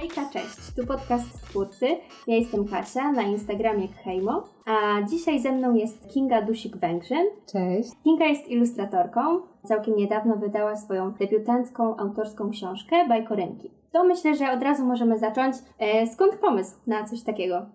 [0.00, 0.74] Hejka, cześć!
[0.76, 1.86] Tu podcast Twórcy.
[2.26, 7.24] Ja jestem Kasia, na Instagramie Kheimo, a dzisiaj ze mną jest Kinga Dusik-Węgrzyn.
[7.52, 7.90] Cześć.
[8.04, 9.20] Kinga jest ilustratorką.
[9.68, 13.70] Całkiem niedawno wydała swoją debiutancką autorską książkę Bajkorynki.
[13.92, 15.56] To myślę, że od razu możemy zacząć.
[15.78, 17.66] E, skąd pomysł na coś takiego?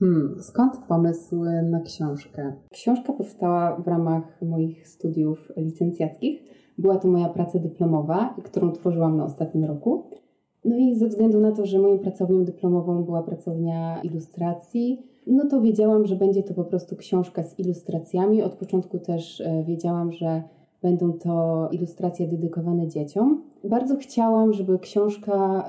[0.00, 2.52] Hmm, skąd pomysł na książkę?
[2.72, 6.40] Książka powstała w ramach moich studiów licencjackich.
[6.78, 10.23] Była to moja praca dyplomowa, którą tworzyłam na ostatnim roku.
[10.64, 15.60] No i ze względu na to, że moją pracownią dyplomową była pracownia ilustracji, no to
[15.60, 18.42] wiedziałam, że będzie to po prostu książka z ilustracjami.
[18.42, 20.42] Od początku też e, wiedziałam, że
[20.82, 23.42] będą to ilustracje dedykowane dzieciom.
[23.64, 25.68] Bardzo chciałam, żeby książka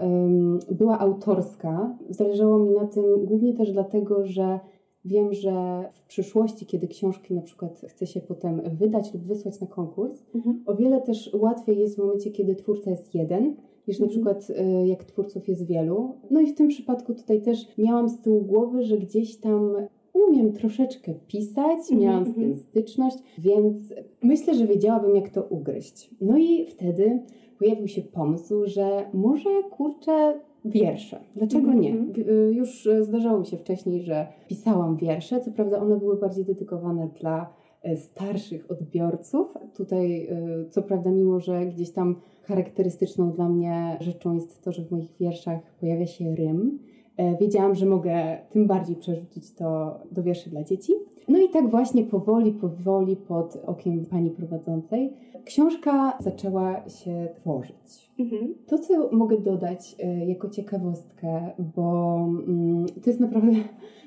[0.72, 1.98] była autorska.
[2.10, 4.60] Zależało mi na tym głównie też dlatego, że
[5.06, 9.68] wiem, że w przyszłości, kiedy książki na przykład chce się potem wydać lub wysłać na
[9.68, 10.64] konkurs, mhm.
[10.66, 13.56] o wiele też łatwiej jest w momencie, kiedy twórca jest jeden
[13.88, 14.10] niż na mhm.
[14.10, 16.16] przykład y, jak twórców jest wielu.
[16.32, 19.76] No i w tym przypadku tutaj też miałam z tyłu głowy, że gdzieś tam
[20.14, 22.56] umiem troszeczkę pisać, mhm, miałam z tym mhm.
[22.56, 23.78] styczność, więc
[24.24, 26.10] myślę, że wiedziałabym, jak to ugryźć.
[26.22, 27.20] No i wtedy
[27.60, 31.20] pojawił się pomysł, że może kurczę wiersze.
[31.36, 31.96] Dlaczego nie?
[32.18, 35.42] Y, już zdarzało mi się wcześniej, że pisałam wiersze.
[35.42, 37.54] Co prawda, one były bardziej dedykowane dla
[37.96, 39.58] starszych odbiorców.
[39.78, 40.28] Tutaj,
[40.66, 44.92] y, co prawda, mimo że gdzieś tam charakterystyczną dla mnie rzeczą jest to, że w
[44.92, 46.80] moich wierszach pojawia się rym.
[47.18, 50.94] E, wiedziałam, że mogę tym bardziej przerzucić to do wierszy dla dzieci.
[51.28, 55.14] No i tak właśnie powoli, powoli pod okiem pani prowadzącej
[55.46, 58.12] książka zaczęła się tworzyć.
[58.20, 58.56] Mhm.
[58.68, 63.52] To, co mogę dodać e, jako ciekawostkę, bo mm, to jest naprawdę,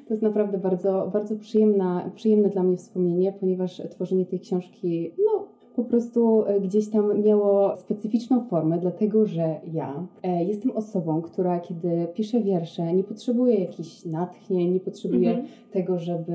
[0.08, 5.48] to jest naprawdę bardzo, bardzo przyjemna, przyjemne dla mnie wspomnienie, ponieważ tworzenie tej książki, no
[5.76, 11.60] po prostu e, gdzieś tam miało specyficzną formę, dlatego że ja e, jestem osobą, która
[11.60, 15.48] kiedy pisze wiersze, nie potrzebuje jakichś natchnień, nie potrzebuje mhm.
[15.70, 16.32] tego, żeby.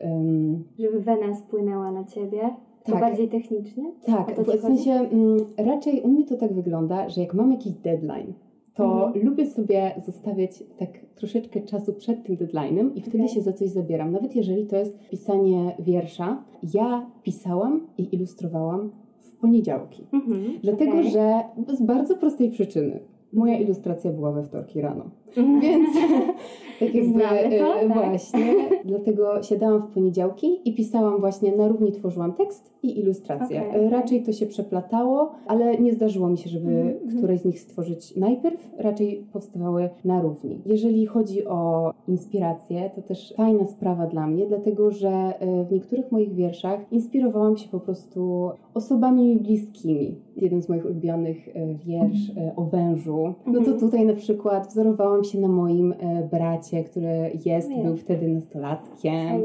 [0.00, 0.64] Um...
[0.78, 2.40] Żeby wena spłynęła na ciebie.
[2.84, 2.94] Tak.
[2.94, 3.92] To bardziej technicznie?
[4.06, 8.32] Tak, w sensie m, raczej u mnie to tak wygląda, że jak mam jakiś deadline,
[8.74, 9.26] to mhm.
[9.26, 13.28] lubię sobie zostawiać tak troszeczkę czasu przed tym deadline'em i wtedy okay.
[13.28, 14.12] się za coś zabieram.
[14.12, 20.06] Nawet jeżeli to jest pisanie wiersza, ja pisałam i ilustrowałam w poniedziałki.
[20.12, 20.42] Mhm.
[20.62, 21.10] Dlatego, okay.
[21.10, 21.42] że
[21.76, 23.00] z bardzo prostej przyczyny
[23.32, 25.10] moja ilustracja była we wtorki rano.
[25.36, 25.60] Mhm.
[25.60, 25.88] Więc
[26.80, 27.94] tak jakby e, tak.
[27.94, 33.68] właśnie, dlatego siadałam w poniedziałki i pisałam właśnie, na równi tworzyłam tekst i ilustrację.
[33.68, 33.90] Okay.
[33.90, 37.18] Raczej to się przeplatało, ale nie zdarzyło mi się, żeby mm-hmm.
[37.18, 40.62] któreś z nich stworzyć najpierw, raczej powstawały na równi.
[40.66, 46.12] Jeżeli chodzi o inspirację, to też fajna sprawa dla mnie, dlatego że e, w niektórych
[46.12, 50.14] moich wierszach inspirowałam się po prostu osobami mi bliskimi.
[50.36, 53.78] Jeden z moich ulubionych e, wiersz o wężu, no to mhm.
[53.78, 59.42] tutaj na przykład wzorowałam się na moim e, bracie, który jest, no był wtedy nastolatkiem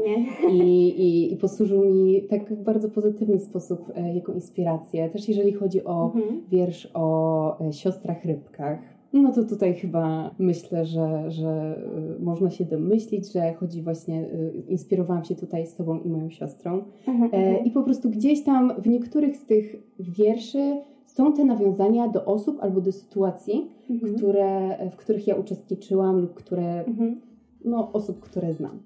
[0.50, 0.58] i,
[0.98, 5.08] i, i posłużył mi tak w bardzo pozytywny sposób e, jako inspirację.
[5.08, 6.40] Też jeżeli chodzi o mhm.
[6.48, 8.78] wiersz o e, siostrach rybkach.
[9.12, 11.82] No to tutaj chyba myślę, że, że
[12.20, 14.28] można się domyślić, że chodzi właśnie,
[14.68, 16.82] inspirowałam się tutaj z sobą i moją siostrą.
[17.08, 17.64] Mhm, mhm.
[17.64, 20.80] I po prostu gdzieś tam w niektórych z tych wierszy
[21.14, 24.16] są te nawiązania do osób albo do sytuacji, mhm.
[24.16, 27.20] które, w których ja uczestniczyłam lub które, mhm.
[27.64, 28.82] no, osób, które znam.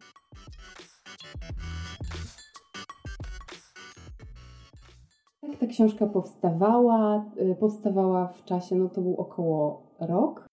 [5.43, 7.25] Jak ta książka powstawała?
[7.41, 10.47] Y, powstawała w czasie, no to był około rok.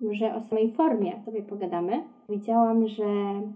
[0.00, 2.04] Może o samej formie sobie pogadamy.
[2.28, 3.04] Widziałam, że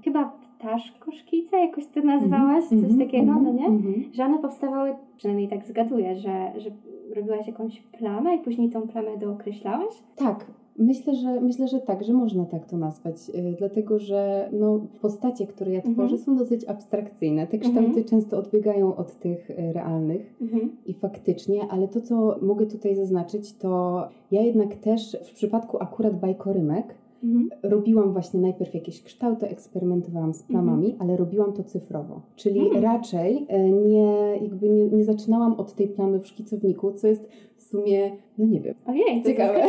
[0.05, 3.67] chyba ptaszko szkice, jakoś to nazwałaś, mm -hmm, coś takiego, mm -hmm, no nie?
[3.67, 4.15] Mm -hmm.
[4.15, 6.71] Że one powstawały, przynajmniej tak zgaduję, że, że
[7.17, 10.03] robiłaś jakąś plamę i później tą plamę dookreślałaś?
[10.17, 10.47] Tak,
[10.79, 15.47] Myślę, że myślę, że tak, że można tak to nazwać, yy, dlatego że no, postacie,
[15.47, 16.19] które ja tworzę, mhm.
[16.19, 17.47] są dosyć abstrakcyjne.
[17.47, 18.05] Te kształty mhm.
[18.05, 20.77] często odbiegają od tych y, realnych mhm.
[20.87, 26.21] i faktycznie, ale to, co mogę tutaj zaznaczyć, to ja jednak też w przypadku akurat
[26.21, 27.49] bajkorymek Mhm.
[27.63, 31.03] Robiłam właśnie najpierw jakieś kształty, eksperymentowałam z plamami, mhm.
[31.03, 32.23] ale robiłam to cyfrowo.
[32.37, 32.85] Czyli mhm.
[32.85, 37.29] raczej e, nie, jakby nie, nie zaczynałam od tej plamy w szkicowniku, co jest
[37.59, 39.63] w sumie, no nie wiem, Ojej, ciekawe.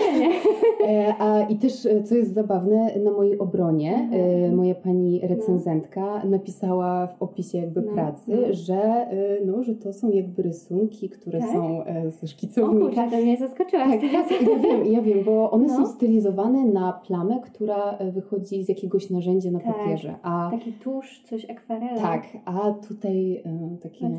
[0.88, 4.10] E, a I też, e, co jest zabawne, na mojej obronie
[4.56, 6.30] moja pani recenzentka no.
[6.30, 7.94] napisała w opisie jakby no.
[7.94, 8.54] pracy, no.
[8.54, 9.08] Że,
[9.46, 11.52] no, że to są jakby rysunki, które tak?
[11.52, 11.84] są
[12.22, 12.86] ze szkicownika.
[12.86, 13.88] O kurczę, to mnie zaskoczyłaś.
[13.90, 15.76] Tak, tak, ja wiem, ja wiem, bo one no.
[15.78, 20.16] są stylizowane na plamę, która e, wychodzi z jakiegoś narzędzia na tak, papierze.
[20.24, 22.02] A, taki tusz, coś akwarela.
[22.02, 23.44] Tak, a tutaj
[23.82, 24.10] takie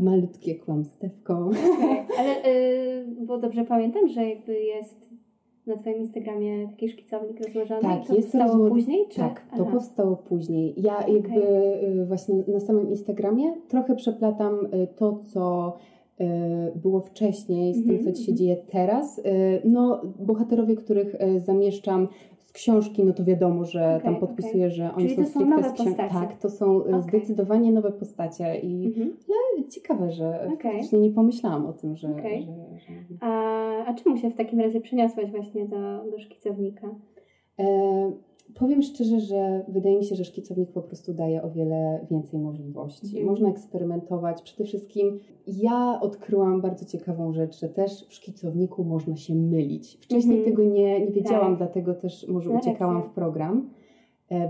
[0.00, 1.50] malutkie kłamstewko.
[1.50, 2.18] Okay.
[2.18, 5.10] Ale, y, bo dobrze pamiętam, że jakby jest
[5.66, 7.80] na Twoim Instagramie taki szkicownik rozłożony?
[7.80, 8.68] Tak, to jest powstało rozło...
[8.68, 9.08] później?
[9.08, 9.16] Czy?
[9.16, 9.70] Tak, to Aha.
[9.72, 10.74] powstało później.
[10.76, 12.04] Ja jakby okay.
[12.04, 14.58] właśnie na samym Instagramie trochę przeplatam
[14.96, 15.72] to, co
[16.76, 19.20] było wcześniej z tym, co ci się dzieje teraz.
[19.64, 22.08] No, bohaterowie, których zamieszczam
[22.38, 24.70] z książki, no to wiadomo, że okay, tam podpisuję, okay.
[24.70, 26.12] że oni Czyli są to są nowe postacie.
[26.12, 29.12] Tak, to są zdecydowanie nowe postacie i mm -hmm.
[29.28, 29.34] no,
[29.70, 32.08] ciekawe, że faktycznie nie pomyślałam o tym, że...
[32.08, 32.92] że, że...
[33.20, 36.94] A, a czemu się w takim razie przeniosłaś właśnie do, do szkicownika?
[37.58, 38.12] E,
[38.54, 43.16] powiem szczerze, że wydaje mi się, że szkicownik po prostu daje o wiele więcej możliwości.
[43.16, 43.28] Mm.
[43.28, 44.42] Można eksperymentować.
[44.42, 49.98] Przede wszystkim ja odkryłam bardzo ciekawą rzecz, że też w szkicowniku można się mylić.
[50.00, 50.50] Wcześniej mm.
[50.50, 51.58] tego nie, nie wiedziałam, tak.
[51.58, 53.70] dlatego też może uciekałam w program.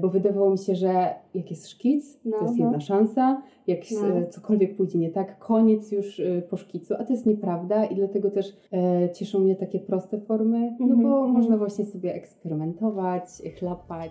[0.03, 4.27] Bo wydawało mi się, że jak jest szkic, no, to jest jedna szansa, jak no.
[4.27, 8.57] cokolwiek pójdzie nie tak, koniec już po szkicu, a to jest nieprawda i dlatego też
[8.73, 10.89] e, cieszą mnie takie proste formy, mm -hmm.
[10.89, 11.33] no bo -hmm.
[11.33, 13.25] można właśnie sobie eksperymentować,
[13.59, 14.11] chlapać.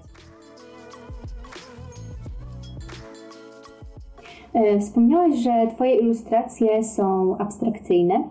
[4.80, 8.30] Wspomniałaś, że Twoje ilustracje są abstrakcyjne.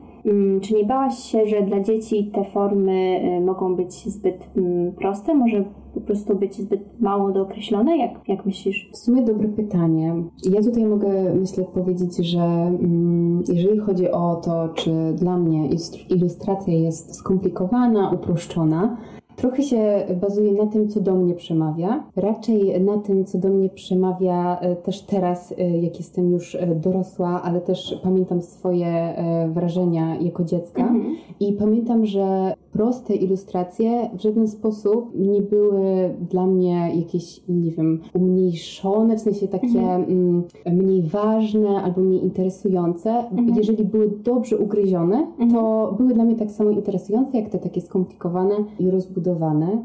[0.63, 4.51] Czy nie bałaś się, że dla dzieci te formy mogą być zbyt
[4.99, 5.35] proste?
[5.35, 5.65] Może
[5.95, 7.97] po prostu być zbyt mało dookreślone?
[7.97, 8.91] Jak, jak myślisz?
[8.93, 10.15] W sumie dobre pytanie.
[10.51, 15.69] Ja tutaj mogę, myślę, powiedzieć, że mm, jeżeli chodzi o to, czy dla mnie
[16.11, 18.97] ilustracja jest skomplikowana, uproszczona,
[19.37, 22.05] Trochę się bazuje na tym, co do mnie przemawia.
[22.17, 28.01] Raczej na tym, co do mnie przemawia też teraz, jak jestem już dorosła, ale też
[28.03, 29.15] pamiętam swoje
[29.49, 30.83] wrażenia jako dziecka.
[30.83, 31.17] Mhm.
[31.41, 38.01] I pamiętam, że proste ilustracje w żaden sposób nie były dla mnie jakieś, nie wiem,
[38.15, 40.05] umniejszone, w sensie takie mhm.
[40.09, 40.43] Mm,
[40.73, 43.11] mniej ważne albo mniej interesujące.
[43.11, 43.57] Mhm.
[43.57, 45.53] Jeżeli były dobrze ugryzione, mhm.
[45.53, 49.23] to były dla mnie tak samo interesujące, jak te takie skomplikowane i rozbudowane.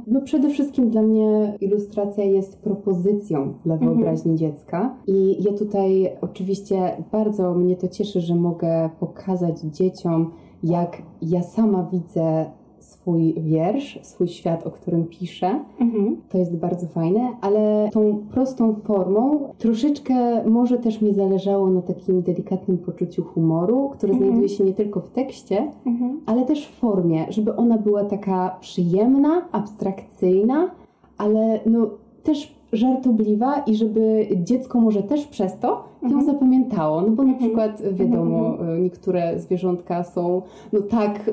[0.07, 3.93] No przede wszystkim dla mnie ilustracja jest propozycją dla mhm.
[3.93, 10.31] wyobraźni dziecka i ja tutaj oczywiście bardzo mnie to cieszy, że mogę pokazać dzieciom,
[10.63, 12.45] jak ja sama widzę
[12.87, 15.59] swój wiersz, swój świat, o którym piszę.
[15.79, 16.17] Mhm.
[16.29, 22.21] To jest bardzo fajne, ale tą prostą formą troszeczkę może też mi zależało na takim
[22.21, 24.29] delikatnym poczuciu humoru, które mhm.
[24.29, 26.21] znajduje się nie tylko w tekście, mhm.
[26.25, 30.71] ale też w formie, żeby ona była taka przyjemna, abstrakcyjna,
[31.17, 31.89] ale no
[32.23, 36.25] też żartobliwa i żeby dziecko może też przez to ją mhm.
[36.25, 37.01] zapamiętało.
[37.01, 37.37] No bo na mhm.
[37.37, 38.83] przykład wiadomo, mhm.
[38.83, 40.41] niektóre zwierzątka są
[40.73, 41.31] no tak,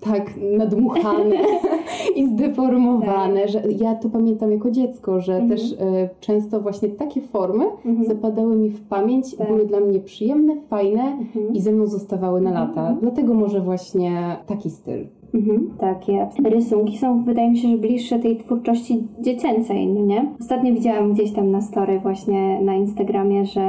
[0.00, 1.36] tak nadmuchane
[2.16, 3.50] i zdeformowane, tak.
[3.50, 5.76] że ja to pamiętam jako dziecko, że też
[6.20, 7.64] często właśnie takie formy
[8.06, 9.46] zapadały mi w pamięć, tak.
[9.46, 11.18] były dla mnie przyjemne, fajne
[11.52, 12.96] i ze mną zostawały na lata.
[13.00, 15.06] Dlatego może właśnie taki styl.
[15.36, 20.26] Mhm, takie rysunki są, wydaje mi się, że bliższe tej twórczości dziecięcej, no nie?
[20.40, 23.60] Ostatnio widziałam gdzieś tam na story właśnie na Instagramie, że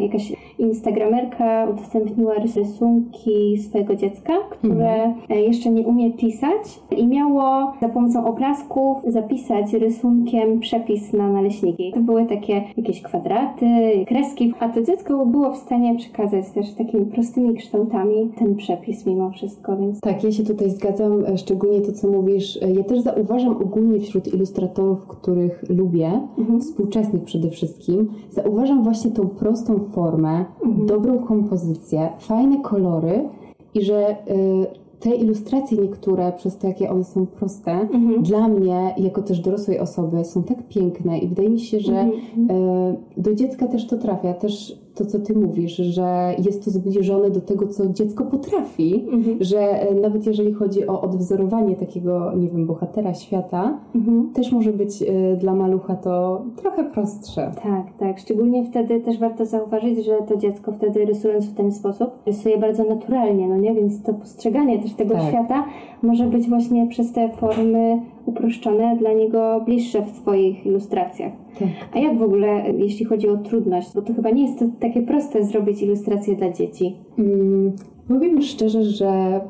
[0.00, 5.40] jakaś instagramerka udostępniła rysunki swojego dziecka, które mhm.
[5.40, 11.92] jeszcze nie umie pisać i miało za pomocą obrazków zapisać rysunkiem przepis na naleśniki.
[11.94, 13.66] To były takie jakieś kwadraty,
[14.06, 19.30] kreski, a to dziecko było w stanie przekazać też takimi prostymi kształtami ten przepis mimo
[19.30, 20.00] wszystko, więc...
[20.00, 22.58] Tak, ja się tutaj zgadzam E, szczególnie to, co mówisz.
[22.62, 26.60] E, ja też zauważam ogólnie wśród ilustratorów, których lubię, mhm.
[26.60, 30.86] współczesnych przede wszystkim, zauważam właśnie tą prostą formę, mhm.
[30.86, 33.28] dobrą kompozycję, fajne kolory
[33.74, 34.66] i że y,
[35.00, 38.22] te ilustracje niektóre, przez to jakie one są proste, mhm.
[38.22, 42.96] dla mnie, jako też dorosłej osoby, są tak piękne i wydaje mi się, że mhm.
[43.16, 44.34] do dziecka też to trafia.
[44.34, 49.36] Też to, co ty mówisz, że jest to zbliżone do tego, co dziecko potrafi, mhm.
[49.40, 54.32] że e, nawet jeżeli chodzi o odwzorowanie takiego, nie wiem, bohatera świata, mhm.
[54.32, 57.50] też może być e, dla malucha to trochę prostsze.
[57.62, 58.18] Tak, tak.
[58.18, 62.84] Szczególnie wtedy też warto zauważyć, że to dziecko wtedy rysując w ten sposób rysuje bardzo
[62.84, 63.74] naturalnie, no nie?
[63.74, 65.28] Więc to postrzeganie też tego tak.
[65.28, 65.64] świata
[66.02, 71.32] może być właśnie przez te formy uproszczone dla niego bliższe w Twoich ilustracjach.
[71.58, 71.68] Tak.
[71.94, 75.02] A jak w ogóle, jeśli chodzi o trudność, bo to chyba nie jest to takie
[75.02, 76.96] proste zrobić ilustrację dla dzieci?
[77.18, 77.72] Mm,
[78.08, 79.40] powiem szczerze, że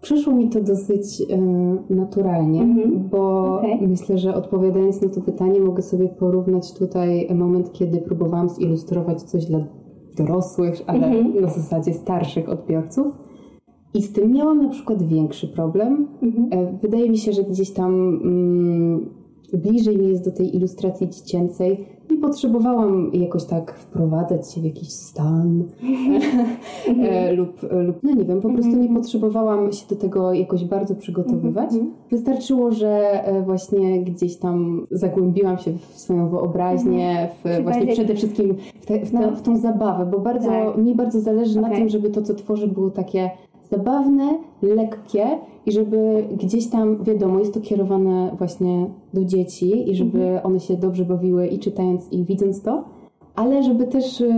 [0.00, 1.22] Przyszło mi to dosyć
[1.90, 2.98] naturalnie, mm-hmm.
[3.10, 3.88] bo okay.
[3.88, 9.44] myślę, że odpowiadając na to pytanie, mogę sobie porównać tutaj moment, kiedy próbowałam zilustrować coś
[9.44, 9.58] dla
[10.16, 11.40] dorosłych, ale mm-hmm.
[11.40, 13.06] na zasadzie starszych odbiorców.
[13.94, 16.06] I z tym miałam na przykład większy problem.
[16.22, 16.66] Mm-hmm.
[16.82, 19.10] Wydaje mi się, że gdzieś tam mm,
[19.52, 24.88] bliżej mi jest do tej ilustracji dziecięcej, nie potrzebowałam jakoś tak wprowadzać się w jakiś
[24.88, 25.64] stan
[27.02, 30.94] e, lub, lub, no nie wiem, po prostu nie potrzebowałam się do tego jakoś bardzo
[30.94, 31.70] przygotowywać.
[32.10, 38.86] Wystarczyło, że właśnie gdzieś tam zagłębiłam się w swoją wyobraźnię, w, właśnie przede wszystkim w,
[38.86, 39.36] te, w, te, no.
[39.36, 40.76] w tą zabawę, bo bardzo, tak.
[40.76, 41.70] mi bardzo zależy okay.
[41.70, 43.30] na tym, żeby to, co tworzę, było takie
[43.70, 45.26] zabawne, lekkie
[45.66, 50.46] i żeby gdzieś tam, wiadomo, jest to kierowane właśnie do dzieci i żeby mhm.
[50.46, 52.84] one się dobrze bawiły i czytając i widząc to,
[53.34, 54.34] ale żeby też y,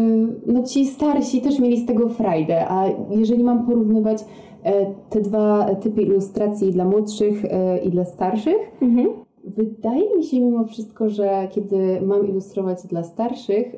[0.46, 4.24] no, ci starsi też mieli z tego frajdę, a jeżeli mam porównywać
[4.64, 9.08] e, te dwa typy ilustracji dla młodszych e, i dla starszych, mhm.
[9.44, 13.74] Wydaje mi się mimo wszystko, że kiedy mam ilustrować dla starszych,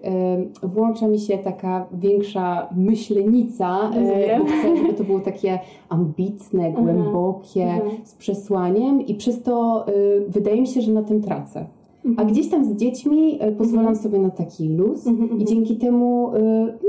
[0.63, 3.91] włącza mi się taka większa myślenica,
[4.39, 9.93] bo chcę, żeby to było takie ambitne, głębokie, z przesłaniem i przez to e,
[10.29, 11.67] wydaje mi się, że na tym tracę.
[12.05, 12.29] A mhm.
[12.29, 14.03] gdzieś tam z dziećmi e, pozwalam mhm.
[14.03, 16.33] sobie na taki luz mhm, i dzięki temu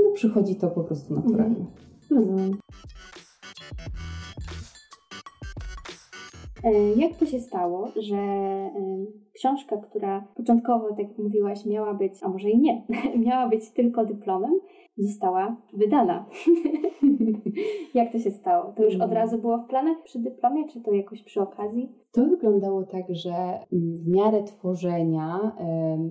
[0.04, 1.64] no, przychodzi to po prostu naturalnie.
[2.10, 2.56] Rozumiem.
[6.66, 8.70] E, jak to się stało, że e,
[9.32, 12.86] książka, która początkowo, tak jak mówiłaś, miała być, a może i nie,
[13.26, 14.60] miała być tylko dyplomem,
[14.98, 16.26] została wydana?
[17.94, 18.72] jak to się stało?
[18.72, 19.14] To już od mm.
[19.14, 21.92] razu było w planach przy dyplomie, czy to jakoś przy okazji?
[22.12, 25.52] To wyglądało tak, że mm, w miarę tworzenia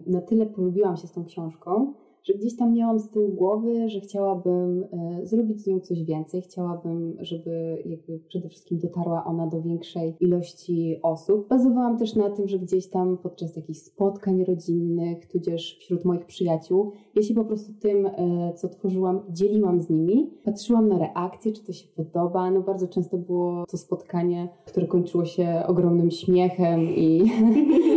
[0.08, 1.94] na tyle polubiłam się z tą książką,
[2.26, 6.42] że gdzieś tam miałam z tyłu głowy, że chciałabym e, zrobić z nią coś więcej,
[6.42, 11.48] chciałabym, żeby jakby przede wszystkim dotarła ona do większej ilości osób.
[11.48, 16.92] Bazowałam też na tym, że gdzieś tam podczas jakichś spotkań rodzinnych, tudzież wśród moich przyjaciół,
[17.16, 20.30] ja się po prostu tym, e, co tworzyłam, dzieliłam z nimi.
[20.44, 22.52] Patrzyłam na reakcje, czy to się podoba.
[22.52, 27.32] No bardzo często było to spotkanie, które kończyło się ogromnym śmiechem i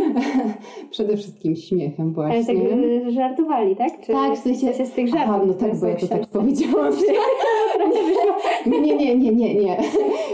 [0.91, 2.73] przede wszystkim śmiechem właśnie.
[2.73, 4.01] Ale tak żartowali, tak?
[4.01, 4.73] Czy tak, w sensie...
[4.73, 5.35] się z tych żartów.
[5.35, 6.93] Aha, no tak, bo ja to tak powiedziałam.
[8.67, 9.77] nie, nie, nie, nie, nie, nie.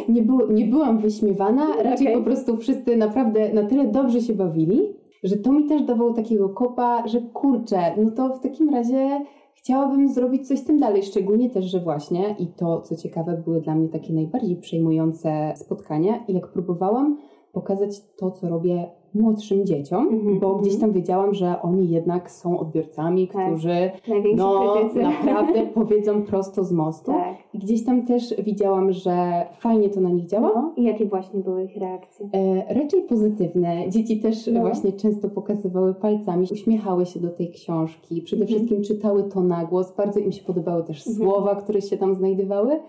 [0.10, 2.18] Nie, było, nie byłam wyśmiewana, raczej okay.
[2.18, 6.50] po prostu wszyscy naprawdę na tyle dobrze się bawili, że to mi też dawało takiego
[6.50, 9.22] kopa, że kurczę, no to w takim razie
[9.54, 13.62] chciałabym zrobić coś z tym dalej, szczególnie też, że właśnie i to, co ciekawe, były
[13.62, 17.18] dla mnie takie najbardziej przejmujące spotkania i jak próbowałam
[17.54, 22.60] pokazać to, co robię młodszym dzieciom, mm-hmm, bo gdzieś tam wiedziałam, że oni jednak są
[22.60, 23.52] odbiorcami, tak.
[23.52, 23.92] którzy
[24.36, 27.12] no, naprawdę powiedzą prosto z mostu.
[27.12, 27.36] Tak.
[27.54, 30.52] I gdzieś tam też widziałam, że fajnie to na nich działa.
[30.56, 32.30] No, I jakie właśnie były ich reakcje?
[32.34, 33.90] E, raczej pozytywne.
[33.90, 34.62] Dzieci też no.
[34.62, 38.48] właśnie często pokazywały palcami, uśmiechały się do tej książki, przede mm-hmm.
[38.48, 39.96] wszystkim czytały to na głos.
[39.96, 41.18] Bardzo im się podobały też mm-hmm.
[41.18, 42.80] słowa, które się tam znajdowały.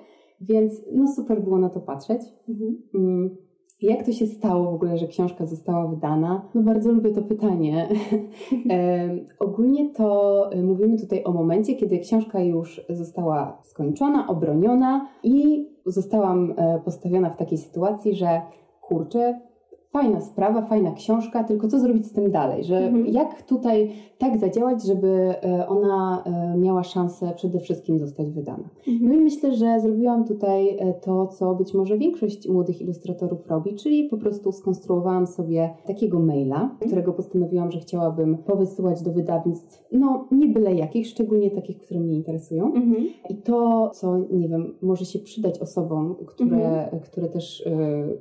[0.41, 2.23] Więc no super było na to patrzeć.
[2.49, 2.83] Mhm.
[2.95, 3.46] Mm.
[3.83, 6.49] Jak to się stało w ogóle, że książka została wydana?
[6.55, 7.89] No bardzo lubię to pytanie.
[8.71, 15.67] e, ogólnie to e, mówimy tutaj o momencie, kiedy książka już została skończona, obroniona i
[15.87, 18.41] zostałam e, postawiona w takiej sytuacji, że
[18.81, 19.41] kurczę,
[19.89, 22.65] fajna sprawa, fajna książka, tylko co zrobić z tym dalej?
[22.65, 23.07] Że mhm.
[23.07, 28.69] Jak tutaj tak zadziałać, żeby e, ona e, miała szansę przede wszystkim zostać wydana?
[28.89, 29.09] Mhm.
[29.09, 33.75] No i myślę, że zrobiłam tutaj e, to, co być może większość młodych ilustratorów robi,
[33.75, 36.79] czyli po prostu skonstruowałam sobie takiego maila, mhm.
[36.87, 42.15] którego postanowiłam, że chciałabym powysyłać do wydawnictw, no nie byle jakich, szczególnie takich, które mnie
[42.15, 42.67] interesują.
[42.67, 43.07] Mhm.
[43.31, 47.03] I to, co nie wiem, może się przydać osobom, które, mhm.
[47.03, 47.69] które też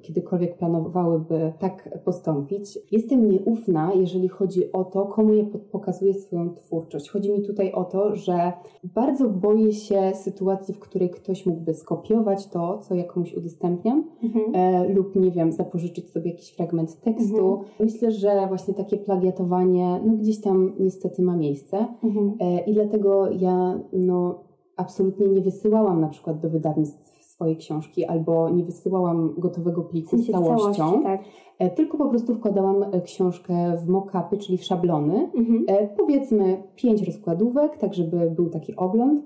[0.02, 2.80] kiedykolwiek planowałyby tak postąpić.
[2.92, 7.10] Jestem nieufna, jeżeli chodzi o to, komu ja pokazuję swoją twórczość.
[7.10, 12.48] Chodzi mi tutaj o to, że bardzo boję się sytuacji, w której ktoś mógłby skopiować
[12.48, 14.46] to, co ja komuś udostępniam, mhm.
[14.56, 17.52] e, lub nie wiem, zapożyczyć sobie jakiś fragment tekstu.
[17.52, 17.70] Mhm.
[17.80, 21.88] Myślę, że właśnie takie plagiatowanie, no gdzieś tam niestety ma miejsce.
[22.04, 22.34] Mhm.
[22.40, 24.44] E, I dlatego ja, no,
[24.78, 30.32] absolutnie nie wysyłałam na przykład do wydawnictw swojej książki albo nie wysyłałam gotowego pliku z
[30.32, 30.74] całością.
[30.74, 31.24] Całości, tak.
[31.60, 35.30] E, tylko po prostu wkładałam e, książkę w mock-upy, czyli w szablony.
[35.36, 35.66] Mhm.
[35.68, 39.22] E, powiedzmy pięć rozkładówek, tak żeby był taki ogląd.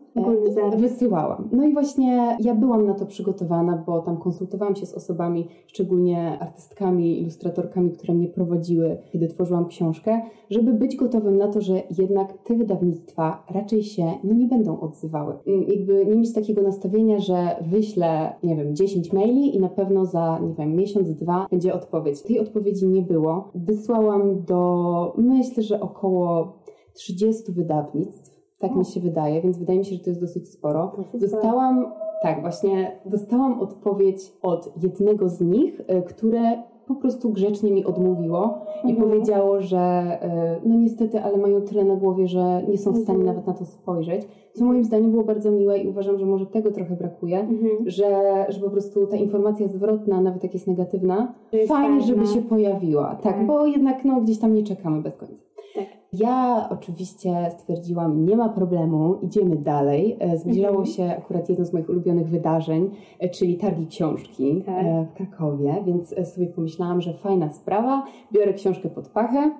[0.77, 1.49] Wysyłałam.
[1.51, 6.37] No i właśnie ja byłam na to przygotowana, bo tam konsultowałam się z osobami, szczególnie
[6.39, 12.33] artystkami, ilustratorkami, które mnie prowadziły, kiedy tworzyłam książkę, żeby być gotowym na to, że jednak
[12.43, 15.33] te wydawnictwa raczej się no, nie będą odzywały.
[15.47, 20.05] Mm, jakby nie mieć takiego nastawienia, że wyślę, nie wiem, 10 maili i na pewno
[20.05, 23.51] za, nie wiem, miesiąc, dwa będzie odpowiedź tej odpowiedzi nie było.
[23.55, 26.53] Wysłałam do, myślę, że około
[26.93, 28.39] 30 wydawnictw.
[28.59, 30.91] Tak mi się wydaje, więc wydaje mi się, że to jest dosyć sporo.
[31.13, 31.85] Dostałam,
[32.23, 38.57] tak, właśnie dostałam odpowiedź od jednego z nich, e, które po prostu grzecznie mi odmówiło
[38.83, 39.09] i Mhm.
[39.09, 43.19] powiedziało, że e, no niestety, ale mają tyle na głowie, że nie są w stanie
[43.19, 43.25] Mhm.
[43.35, 44.27] nawet na to spojrzeć.
[44.53, 47.39] Co moim zdaniem było bardzo miłe i uważam, że może tego trochę brakuje.
[47.39, 47.69] Mhm.
[47.85, 52.35] Że, że po prostu ta informacja zwrotna, nawet jak jest negatywna, jest fajnie, żeby ważna.
[52.35, 53.15] się pojawiła.
[53.15, 53.47] Tak, Tak.
[53.47, 55.43] bo jednak no, gdzieś tam nie czekamy bez końca.
[55.75, 55.85] Tak.
[56.13, 60.17] Ja oczywiście stwierdziłam, nie ma problemu, idziemy dalej.
[60.19, 60.85] E, Zbliżało Mhm.
[60.95, 62.89] się akurat jedno z moich ulubionych wydarzeń,
[63.19, 64.85] e, czyli targi książki Tak.
[64.85, 68.03] e, w Krakowie, więc sobie pomyślałam, że fajna sprawa,
[68.33, 69.51] biorę książkę pod pachę,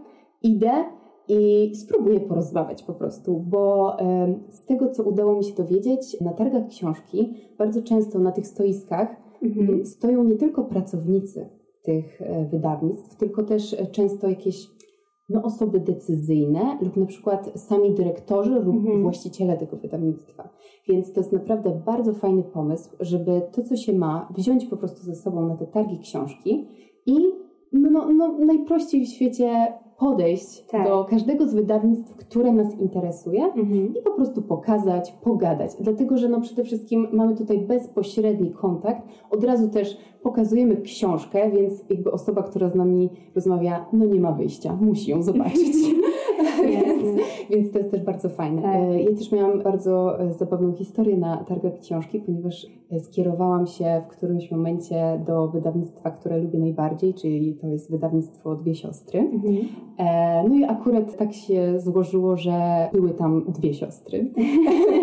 [0.43, 0.71] idę
[1.29, 3.95] i spróbuję porozmawiać po prostu, bo
[4.49, 9.29] z tego, co udało mi się dowiedzieć, na targach książki bardzo często na tych stoiskach
[9.43, 9.85] Mhm.
[9.85, 11.49] stoją nie tylko pracownicy
[11.83, 14.67] tych e, wydawnictw, tylko też e, często jakieś
[15.29, 19.01] no, osoby decyzyjne lub na przykład sami dyrektorzy lub Mhm.
[19.01, 20.49] właściciele tego wydawnictwa.
[20.87, 25.03] Więc to jest naprawdę bardzo fajny pomysł, żeby to, co się ma, wziąć po prostu
[25.03, 26.67] ze sobą na te targi książki
[27.05, 27.15] i
[27.73, 30.87] no, no, no, najprościej w świecie podejść Tak.
[30.87, 33.93] do każdego z wydawnictw, które nas interesuje Mhm.
[33.95, 35.71] i po prostu pokazać, pogadać.
[35.79, 39.01] Dlatego, że no przede wszystkim mamy tutaj bezpośredni kontakt.
[39.31, 44.31] Od razu też pokazujemy książkę, więc jakby osoba, która z nami rozmawia, no nie ma
[44.31, 45.75] wyjścia, musi ją zobaczyć.
[46.69, 47.19] więc,
[47.49, 48.61] więc to jest też bardzo fajne.
[48.61, 48.75] Tak.
[48.75, 54.01] E, Ja też miałam bardzo e, zabawną historię na targach książki, ponieważ e, skierowałam się
[54.05, 59.19] w którymś momencie do wydawnictwa, które lubię najbardziej, czyli to jest wydawnictwo Dwie Siostry.
[59.19, 59.55] Mhm.
[60.49, 64.25] No i akurat tak się złożyło, że były tam dwie siostry.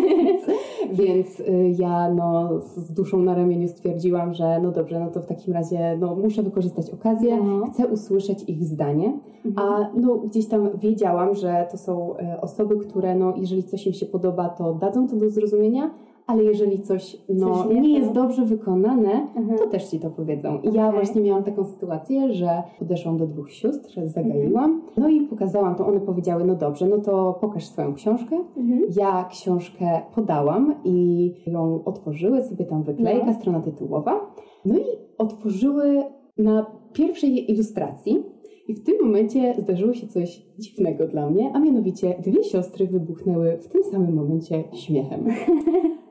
[0.97, 5.25] Więc y, ja no, z duszą na ramieniu stwierdziłam, że no dobrze, no to w
[5.25, 7.65] takim razie no, muszę wykorzystać okazję, No.
[7.73, 9.19] chcę usłyszeć ich zdanie.
[9.45, 9.69] Mhm.
[9.69, 13.93] A no, gdzieś tam wiedziałam, że to są e, osoby, które no, jeżeli coś im
[13.93, 15.91] się podoba, to dadzą to do zrozumienia,
[16.27, 19.59] ale jeżeli coś no, Coś nie, nie jest dobrze wykonane, Mhm.
[19.59, 20.59] to też ci to powiedzą.
[20.61, 20.99] I ja Okej.
[20.99, 25.87] właśnie miałam taką sytuację, że podeszłam do dwóch sióstr, zagaiłam, no i pokazałam to.
[25.87, 28.35] One powiedziały, no dobrze, no to pokaż swoją książkę.
[28.57, 28.81] Mhm.
[28.97, 33.33] Ja książkę podałam i ją otworzyły, sobie tam wyklejka, No.
[33.33, 34.33] strona tytułowa.
[34.65, 34.83] No i
[35.17, 36.03] otworzyły
[36.37, 38.23] na pierwszej ilustracji.
[38.67, 43.57] I w tym momencie zdarzyło się coś dziwnego dla mnie, a mianowicie dwie siostry wybuchnęły
[43.57, 45.25] w tym samym momencie śmiechem.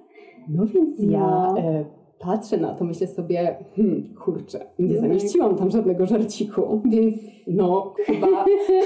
[0.48, 1.20] No więc ja
[1.52, 1.58] No.
[1.58, 1.84] e,
[2.18, 5.00] patrzę na to, myślę sobie, hmm, kurczę, nie No.
[5.00, 8.26] zamieściłam tam żadnego żarciku, więc no chyba,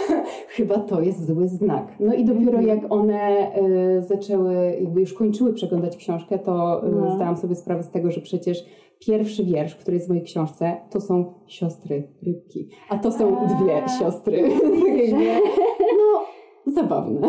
[0.57, 1.97] chyba to jest zły znak.
[2.01, 2.67] No i dopiero Mhm.
[2.67, 3.21] jak one
[3.55, 7.15] e, zaczęły, jakby już kończyły przeglądać książkę, to e, No.
[7.17, 8.65] zdałam sobie sprawę z tego, że przecież
[8.99, 13.83] pierwszy wiersz, który jest w mojej książce, to są siostry rybki, a to są dwie
[13.99, 14.43] siostry.
[15.11, 16.21] Tak no,
[16.67, 17.21] zabawne.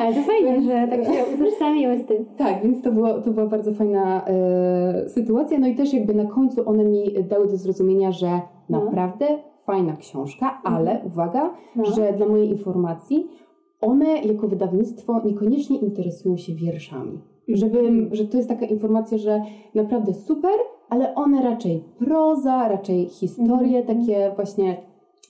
[0.00, 2.24] Ale to fajnie, że tak się utożsamiły z tym.
[2.36, 5.58] Tak, więc to, było, to była bardzo fajna e, sytuacja.
[5.58, 8.84] No i też jakby na końcu one mi dały do zrozumienia, że No.
[8.84, 9.26] naprawdę
[9.64, 11.84] fajna książka, ale uwaga, No.
[11.86, 13.26] że dla mojej informacji
[13.80, 17.18] one jako wydawnictwo niekoniecznie interesują się wierszami.
[17.48, 19.40] Żeby, że to jest taka informacja, że
[19.74, 20.52] naprawdę super,
[20.88, 23.98] ale one raczej proza, raczej historie, Mhm.
[23.98, 24.76] takie właśnie,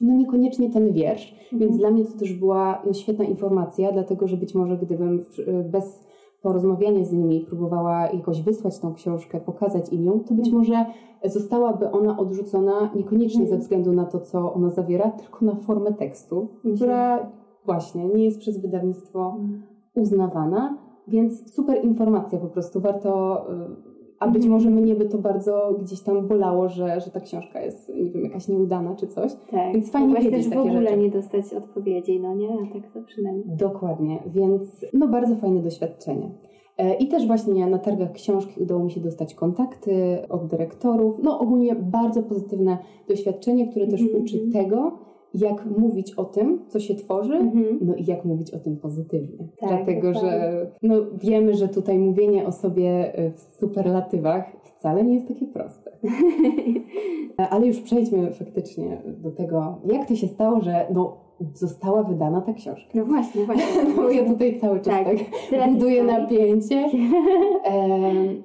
[0.01, 1.33] no niekoniecznie ten wiersz.
[1.43, 1.61] Mhm.
[1.61, 5.29] Więc dla mnie to też była no, świetna informacja, dlatego że być może gdybym w,
[5.71, 6.01] bez
[6.43, 10.57] porozmawiania z nimi próbowała jakoś wysłać tą książkę, pokazać im ją, to być Mhm.
[10.59, 10.87] może
[11.25, 13.51] zostałaby ona odrzucona niekoniecznie Mhm.
[13.59, 17.31] ze względu na to, co ona zawiera, tylko na formę tekstu, Myślę, która
[17.67, 19.63] właśnie nie jest przez wydawnictwo Mhm.
[19.97, 20.79] uznawana,
[21.09, 24.53] więc super informacja po prostu, warto, y, a być Mhm.
[24.53, 28.25] może mnie by to bardzo gdzieś tam bolało, że, że ta książka jest, nie wiem,
[28.25, 29.33] jakaś nieudana czy coś.
[29.51, 29.73] Tak.
[29.75, 30.97] Więc fajnie Mogłaś wiedzieć też w takie ogóle rzeczy.
[31.03, 32.49] nie dostać odpowiedzi, no nie?
[32.49, 33.45] A tak to przynajmniej.
[33.57, 36.31] Dokładnie, więc no bardzo fajne doświadczenie.
[36.79, 41.19] E, I też właśnie na targach książki udało mi się dostać kontakty od dyrektorów.
[41.23, 44.23] No ogólnie bardzo pozytywne doświadczenie, które też Mhm.
[44.23, 44.93] uczy tego,
[45.35, 47.79] jak mówić o tym, co się tworzy, Mhm.
[47.83, 49.49] no i jak mówić o tym pozytywnie.
[49.61, 50.31] Tak, Dlatego, dokładnie.
[50.31, 55.47] że no, wiemy, że tutaj mówienie o sobie e, w superlatywach wcale nie jest takie
[55.47, 55.91] proste.
[57.41, 61.17] E, Ale już przejdźmy faktycznie do tego, jak to się stało, że no,
[61.55, 62.89] została wydana ta książka.
[62.95, 63.65] No właśnie, właśnie.
[63.97, 65.17] No ja tutaj cały czas Tak,
[65.51, 66.85] tak, buduję napięcie.
[67.65, 67.99] E,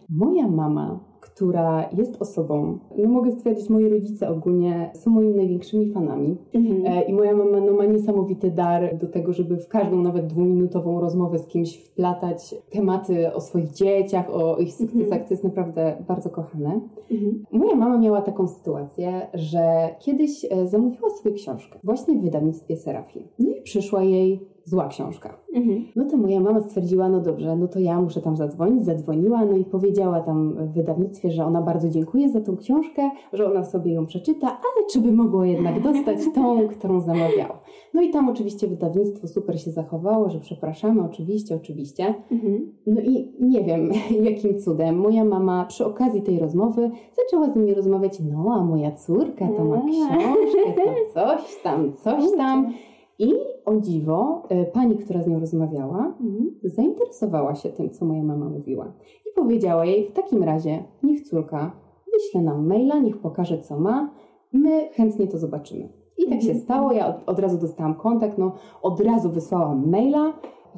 [0.10, 6.38] moja mama, która jest osobą, no mogę stwierdzić, moi rodzice ogólnie są moimi największymi fanami.
[6.54, 6.86] Mhm.
[6.86, 11.02] E, I moja mama no, ma niesamowity dar do tego, żeby w każdą nawet dwuminutową
[11.02, 15.24] rozmowę z kimś wplatać tematy o swoich dzieciach, o ich sukcesach, Mhm.
[15.28, 16.80] co jest naprawdę bardzo kochane.
[17.12, 17.46] Mhm.
[17.52, 23.24] Moja mama miała taką sytuację, że kiedyś e, zamówiła sobie książkę właśnie w wydawnictwie Serafin.
[23.40, 25.38] No i przyszła jej zła książka.
[25.54, 25.86] Mhm.
[25.96, 28.86] No to moja mama stwierdziła, no dobrze, no to ja muszę tam zadzwonić.
[28.86, 33.46] Zadzwoniła, no i powiedziała tam w wydawnictwie, że ona bardzo dziękuję za tą książkę, że
[33.46, 37.60] ona sobie ją przeczyta, ale czy by mogło jednak dostać tą, którą zamawiała.
[37.94, 42.14] No i tam oczywiście wydawnictwo super się zachowało, że przepraszamy, oczywiście, oczywiście.
[42.32, 42.72] Mhm.
[42.88, 43.92] No i nie wiem,
[44.30, 48.92] jakim cudem moja mama przy okazji tej rozmowy zaczęła z nimi rozmawiać, no a moja
[48.92, 50.82] córka to ma książkę, to
[51.14, 52.74] coś tam, coś tam.
[53.20, 53.34] I
[53.72, 56.52] o dziwo, e, pani, która z nią rozmawiała, mhm.
[56.64, 58.94] zainteresowała się tym, co moja mama mówiła.
[59.32, 61.72] I powiedziała jej, w takim razie niech córka
[62.14, 64.10] wyśle nam maila, niech pokaże, co ma,
[64.54, 65.90] my chętnie to zobaczymy.
[66.18, 66.42] I tak mhm.
[66.42, 70.34] się stało, ja od, od, razu dostałam kontakt, no od razu wysłałam maila,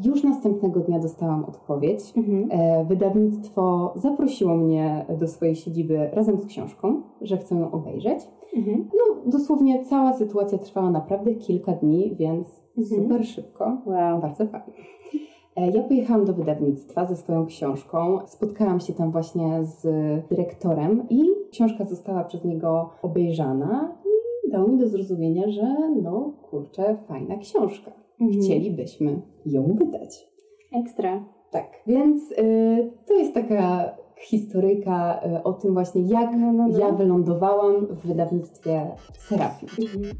[0.05, 2.13] już następnego dnia dostałam odpowiedź.
[2.17, 2.47] Mhm.
[2.51, 8.19] E, wydawnictwo zaprosiło mnie do swojej siedziby razem z książką, że chcą ją obejrzeć.
[8.55, 8.89] Mhm.
[8.93, 13.01] No, dosłownie cała sytuacja trwała naprawdę kilka dni, więc mhm.
[13.01, 13.77] super szybko.
[13.85, 14.21] Wow.
[14.21, 14.73] Bardzo fajnie.
[15.55, 18.19] E, ja pojechałam do wydawnictwa ze swoją książką.
[18.25, 19.81] Spotkałam się tam właśnie z
[20.29, 23.93] dyrektorem i książka została przez niego obejrzana
[24.47, 28.02] i dał mi do zrozumienia, że no kurczę, fajna książka.
[28.23, 28.41] Mhm.
[28.43, 30.27] Chcielibyśmy ją wydać.
[30.71, 31.25] Ekstra.
[31.51, 36.79] Tak, więc y, to jest taka historyjka y, o tym właśnie, jak no, no, no.
[36.79, 39.69] ja wylądowałam w wydawnictwie Serafim.
[39.81, 40.15] Mhm.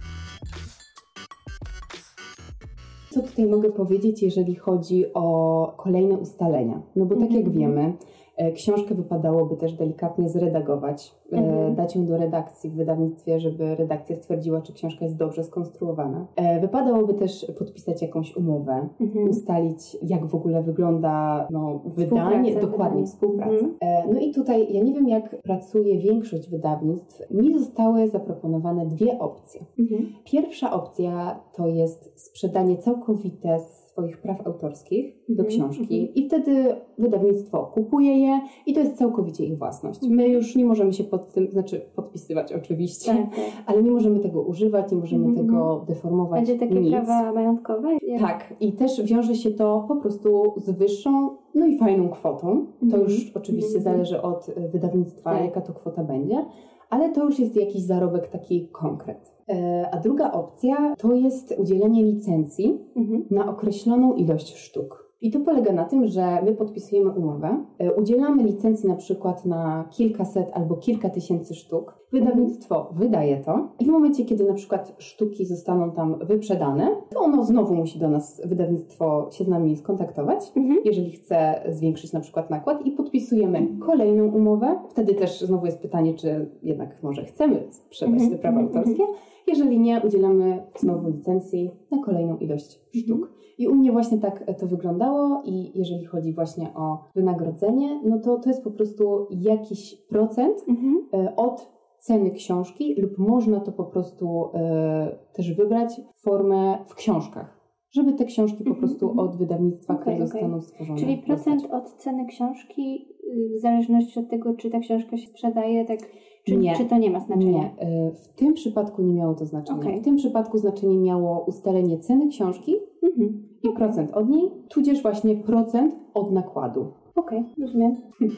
[3.11, 6.81] Co tutaj mogę powiedzieć, jeżeli chodzi o kolejne ustalenia?
[6.95, 7.57] No bo tak jak mhm.
[7.57, 7.93] wiemy,
[8.37, 11.75] E, książkę wypadałoby też delikatnie zredagować, mhm.
[11.75, 16.27] dać ją do redakcji w wydawnictwie, żeby redakcja stwierdziła, czy książka jest dobrze skonstruowana.
[16.35, 19.29] E, wypadałoby też podpisać jakąś umowę, mhm.
[19.29, 23.51] ustalić, jak w ogóle wygląda no, wydanie, dokładnie współpraca.
[23.51, 24.13] Mhm.
[24.13, 27.31] No i tutaj ja nie wiem, jak pracuje większość wydawnictw.
[27.31, 29.65] Mi zostały zaproponowane dwie opcje.
[29.79, 30.09] Mhm.
[30.25, 33.59] Pierwsza opcja to jest sprzedanie całkowite
[33.93, 39.45] swoich praw autorskich do mhm, książki i wtedy wydawnictwo kupuje je i to jest całkowicie
[39.45, 39.99] ich własność.
[40.09, 43.63] My już nie możemy się pod tym, znaczy podpisywać oczywiście, tak, tak.
[43.65, 46.39] ale nie możemy tego używać, nie możemy tego deformować.
[46.39, 46.91] Będzie takie nic.
[46.91, 47.97] prawa majątkowe?
[48.07, 48.21] Jak?
[48.21, 52.65] Tak i też wiąże się to po prostu z wyższą, no i fajną kwotą.
[52.91, 55.45] To już oczywiście zależy od wydawnictwa, tak.
[55.45, 56.45] jaka to kwota będzie
[56.93, 59.35] ale to już jest jakiś zarobek taki konkret.
[59.49, 63.25] E, a druga opcja to jest udzielenie licencji mhm.
[63.31, 65.02] na określoną ilość sztuk.
[65.23, 69.89] I to polega na tym, że my podpisujemy umowę, e, udzielamy licencji na przykład na
[69.91, 72.03] kilkaset albo kilka tysięcy sztuk.
[72.11, 77.45] Wydawnictwo wydaje to i w momencie, kiedy na przykład sztuki zostaną tam wyprzedane, to ono
[77.45, 80.79] znowu musi do nas, wydawnictwo się z nami skontaktować, mhm.
[80.85, 84.79] jeżeli chce zwiększyć na przykład nakład i podpisujemy kolejną umowę.
[84.89, 88.31] Wtedy też znowu jest pytanie, czy jednak może chcemy sprzedać mhm.
[88.31, 88.77] te prawa mhm.
[88.77, 89.03] autorskie.
[89.47, 93.42] Jeżeli nie, udzielamy znowu licencji na kolejną ilość sztuk.
[93.57, 98.39] I u mnie właśnie tak to wyglądało i jeżeli chodzi właśnie o wynagrodzenie, no to
[98.39, 101.07] to jest po prostu jakiś procent mhm.
[101.13, 107.63] E, od ceny książki lub można to po prostu e, też wybrać formę w książkach
[107.93, 109.29] żeby te książki po mhm, prostu mhm.
[109.29, 110.27] od wydawnictwa, okay, które okay.
[110.27, 110.99] zostaną stworzone.
[110.99, 115.85] Czyli procent od ceny książki, y, w zależności od tego, czy ta książka się sprzedaje,
[115.85, 115.99] tak
[116.45, 116.75] czy, nie.
[116.75, 117.51] czy to nie ma znaczenia?
[117.51, 118.09] Nie.
[118.09, 119.79] Y, w tym przypadku nie miało to znaczenia.
[119.79, 120.01] Okay.
[120.01, 123.43] W tym przypadku znaczenie miało ustalenie ceny książki mhm.
[123.63, 126.93] i procent od niej, tudzież właśnie procent od nakładu.
[127.15, 127.95] Okej, okay, rozumiem.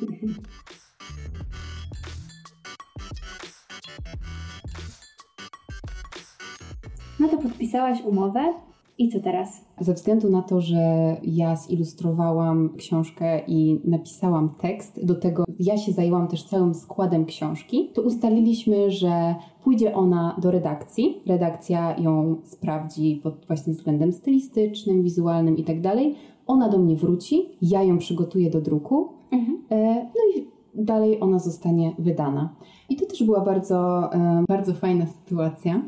[7.20, 8.54] No to podpisałaś umowę
[8.97, 9.62] i co teraz?
[9.79, 15.91] Ze względu na to, że ja zilustrowałam książkę i napisałam tekst, do tego ja się
[15.91, 21.21] zajęłam też całym składem książki, to ustaliliśmy, że pójdzie ona do redakcji.
[21.27, 25.75] Redakcja ją sprawdzi pod właśnie względem stylistycznym, wizualnym i tak.
[26.47, 29.10] Ona do mnie wróci, ja ją przygotuję do druku.
[29.31, 29.58] Mhm.
[29.71, 32.55] E, no i dalej ona zostanie wydana.
[32.89, 35.81] I to też była bardzo, e, bardzo fajna sytuacja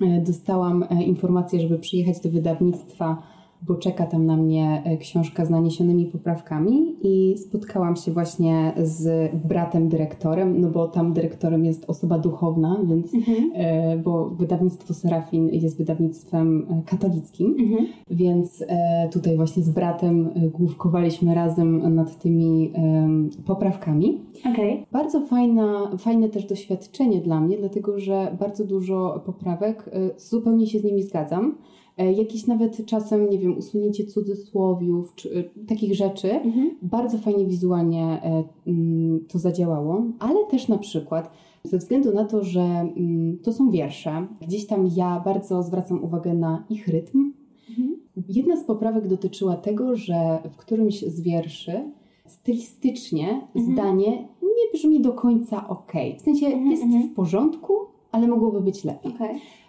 [0.00, 3.22] dostałam e, informację, żeby przyjechać do wydawnictwa
[3.62, 9.32] bo czeka tam na mnie e, książka z naniesionymi poprawkami i spotkałam się właśnie z
[9.36, 13.50] bratem dyrektorem, no bo tam dyrektorem jest osoba duchowna, więc mhm.
[13.54, 17.86] e, bo wydawnictwo Serafin jest wydawnictwem e, katolickim, mhm.
[18.10, 23.08] więc e, tutaj właśnie z bratem główkowaliśmy razem nad tymi e,
[23.46, 24.20] poprawkami.
[24.40, 24.86] Okay.
[24.92, 30.84] Bardzo fajna, fajne też doświadczenie dla mnie, dlatego że bardzo dużo poprawek zupełnie się z
[30.84, 31.54] nimi zgadzam.
[31.98, 36.32] E, jakieś nawet czasem, nie wiem, usunięcie cudzysłowiów, czy e, takich rzeczy.
[36.32, 36.70] Mhm.
[36.82, 41.30] Bardzo fajnie wizualnie e, mm, to zadziałało, ale też na przykład
[41.64, 46.34] ze względu na to, że mm, to są wiersze, gdzieś tam ja bardzo zwracam uwagę
[46.34, 47.32] na ich rytm,
[47.70, 47.98] mhm.
[48.28, 51.92] Jedna z poprawek dotyczyła tego, że w którymś z wierszy
[52.26, 53.74] stylistycznie mhm.
[53.74, 55.92] zdanie nie brzmi do końca ok.
[56.18, 57.08] W sensie mhm, jest mhm.
[57.08, 57.72] w porządku,
[58.12, 59.14] ale mogłoby być lepiej.
[59.14, 59.28] Okay.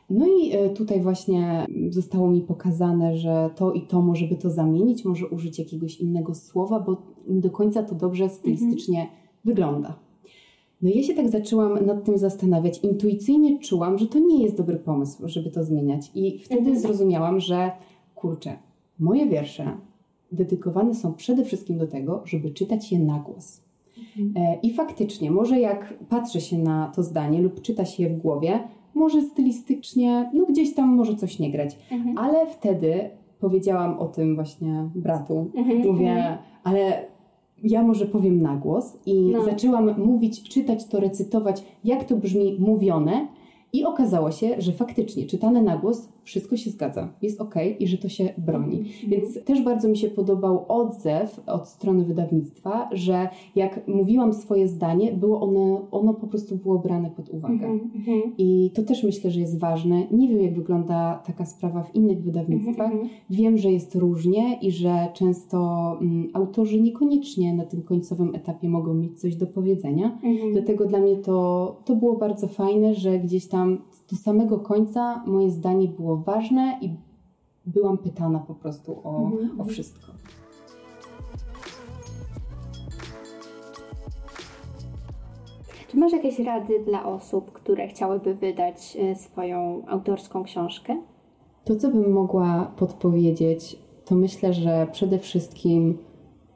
[0.09, 4.49] No i e, tutaj właśnie zostało mi pokazane, że to i to może by to
[4.49, 9.19] zamienić, może użyć jakiegoś innego słowa, bo nie do końca to dobrze stylistycznie mhm.
[9.45, 9.99] wygląda.
[10.81, 12.79] No ja się tak zaczęłam nad tym zastanawiać.
[12.83, 16.11] Intuicyjnie czułam, że to nie jest dobry pomysł, żeby to zmieniać.
[16.15, 16.79] I wtedy mhm.
[16.79, 17.71] zrozumiałam, że
[18.15, 18.57] kurczę,
[18.99, 19.77] moje wiersze
[20.31, 23.61] dedykowane są przede wszystkim do tego, żeby czytać je na głos.
[23.97, 24.33] Mhm.
[24.35, 28.21] E, I faktycznie, może jak patrzy się na to zdanie lub czyta się je w
[28.21, 28.59] głowie,
[28.93, 31.77] może stylistycznie, no gdzieś tam może coś nie grać.
[31.91, 32.17] Mhm.
[32.17, 35.51] Ale wtedy powiedziałam o tym właśnie bratu.
[35.55, 35.77] Mhm.
[35.77, 36.37] Mówię, mhm.
[36.63, 37.05] ale
[37.63, 39.43] ja może powiem na głos i no.
[39.43, 43.27] zaczęłam mówić, czytać to, recytować, jak to brzmi mówione.
[43.73, 47.97] I okazało się, że faktycznie czytane na głos wszystko się zgadza, jest ok i że
[47.97, 48.77] to się broni.
[48.77, 49.09] Mm -hmm.
[49.09, 55.13] Więc też bardzo mi się podobał odzew od strony wydawnictwa, że jak mówiłam swoje zdanie,
[55.13, 57.65] było ono, ono po prostu było brane pod uwagę.
[57.65, 58.21] Mm -hmm.
[58.37, 60.07] I to też myślę, że jest ważne.
[60.11, 62.91] Nie wiem, jak wygląda taka sprawa w innych wydawnictwach.
[62.91, 63.09] Mm -hmm.
[63.29, 65.57] Wiem, że jest różnie i że często
[66.01, 70.19] um, autorzy niekoniecznie na tym końcowym etapie mogą mieć coś do powiedzenia.
[70.23, 70.53] Mhm.
[70.53, 73.77] Dlatego dla mnie to, to było bardzo fajne, że gdzieś tam
[74.11, 76.89] do samego końca moje zdanie było ważne i
[77.65, 79.61] byłam pytana po prostu o, mhm.
[79.61, 80.11] o wszystko.
[85.87, 91.01] Czy masz jakieś rady dla osób, które chciałyby wydać e, swoją autorską książkę?
[91.65, 95.97] To, co bym mogła podpowiedzieć, to myślę, że przede wszystkim,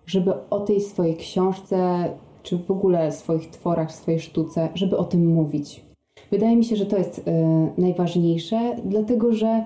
[0.06, 2.10] żeby o tej swojej książce,
[2.44, 5.93] czy w ogóle swoich tworach, swojej sztuce, żeby o tym mówić.
[6.34, 7.22] Wydaje mi się, że to jest y,
[7.78, 9.66] najważniejsze, dlatego że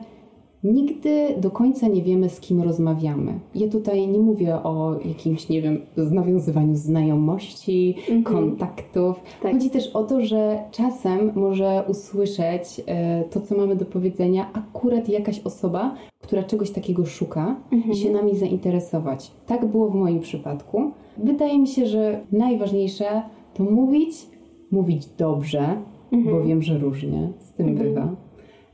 [0.64, 3.40] nigdy do końca nie wiemy, z kim rozmawiamy.
[3.56, 8.24] Ja tutaj nie mówię o jakimś, nie wiem, nawiązywaniu znajomości, mhm.
[8.24, 9.22] kontaktów.
[9.42, 9.52] Tak.
[9.52, 12.84] Chodzi też o to, że czasem może usłyszeć y,
[13.30, 17.94] to, co mamy do powiedzenia, akurat jakaś osoba, która czegoś takiego szuka mhm.
[17.94, 19.32] i się nami zainteresować.
[19.46, 20.92] Tak było w moim przypadku.
[21.18, 23.22] Wydaje mi się, że najważniejsze
[23.54, 24.28] to mówić,
[24.72, 25.78] mówić dobrze,
[26.12, 26.36] mhm.
[26.36, 27.90] bo wiem, że różnie z tym mhm.
[27.90, 28.16] bywa.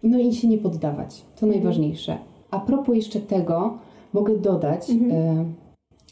[0.04, 1.22] No i się nie poddawać.
[1.22, 1.52] To mhm.
[1.52, 2.17] najważniejsze.
[2.52, 3.78] A propos jeszcze tego,
[4.13, 5.12] mogę dodać, mhm.
[5.12, 5.46] y,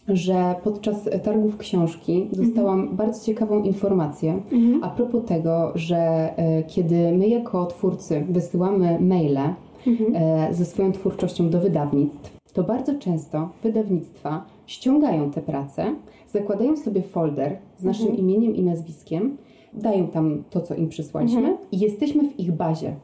[0.08, 2.98] że podczas targów książki dostałam mhm.
[2.98, 4.84] bardzo ciekawą informację mhm.
[4.84, 6.30] a propos tego, że
[6.60, 9.40] y, kiedy my jako twórcy wysyłamy maile
[9.88, 15.96] y, ze swoją twórczością do wydawnictw, to bardzo często wydawnictwa ściągają te prace,
[16.32, 19.38] zakładają sobie folder z naszym imieniem i nazwiskiem
[19.74, 21.58] dają tam to, co im przysłaliśmy mhm.
[21.72, 22.96] i jesteśmy w ich bazie.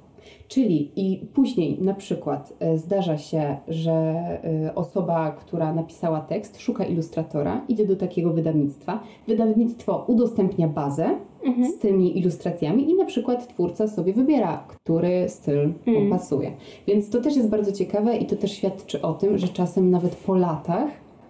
[0.48, 6.86] Czyli i później na przykład e, zdarza się, że e, osoba, która napisała tekst, szuka
[6.86, 9.00] ilustratora, idzie do takiego wydawnictwa.
[9.28, 11.10] Wydawnictwo udostępnia bazę
[11.44, 11.72] mhm.
[11.72, 16.10] z tymi ilustracjami i na przykład twórca sobie wybiera, który styl mhm.
[16.10, 16.52] pasuje.
[16.88, 20.16] Więc to też jest bardzo ciekawe i to też świadczy o tym, że czasem nawet
[20.16, 20.90] po latach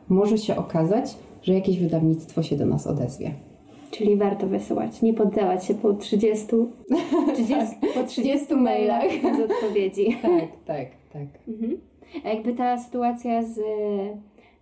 [0.10, 3.32] może się okazać, że jakieś wydawnictwo się do nas odezwie.
[3.98, 6.46] Czyli warto wysyłać, nie poddawać się po 30,
[7.34, 7.94] 30 tak.
[7.94, 10.18] po 30 mailach z odpowiedzi.
[10.22, 11.28] Tak, tak, tak.
[11.48, 11.78] Mhm.
[12.26, 13.60] A jakby ta sytuacja z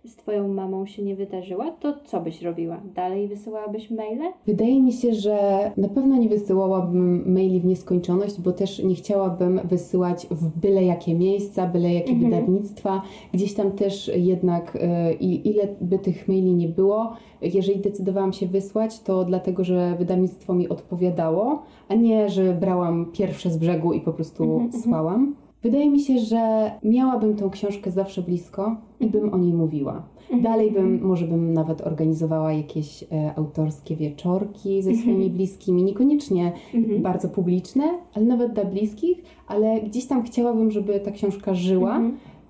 [0.06, 2.80] z Twoją mamą się nie wydarzyła, to co byś robiła?
[2.94, 4.32] Dalej wysyłałabyś maile?
[4.46, 5.36] Wydaje mi się, że
[5.76, 11.14] na pewno nie wysyłałabym maili w nieskończoność, bo też nie chciałabym wysyłać w byle jakie
[11.14, 12.30] miejsca, byle jakie mhm.
[12.30, 13.02] wydawnictwa.
[13.32, 19.00] Gdzieś tam też jednak, y, ile by tych maili nie było, jeżeli decydowałam się wysłać,
[19.00, 24.12] to dlatego, że wydawnictwo mi odpowiadało, a nie, że brałam pierwsze z brzegu i po
[24.12, 24.82] prostu mhm, mhm.
[24.82, 25.45] słałam.
[25.62, 30.02] Wydaje mi się, że miałabym tą książkę zawsze blisko i bym o niej mówiła.
[30.20, 30.42] Mhm.
[30.42, 35.32] Dalej bym, może bym nawet organizowała jakieś e, autorskie wieczorki ze swoimi mhm.
[35.32, 37.02] bliskimi, niekoniecznie mhm.
[37.02, 42.00] bardzo publiczne, ale nawet dla bliskich, ale gdzieś tam chciałabym, żeby ta książka żyła,